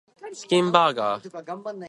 [0.33, 1.73] チキンハンバーガー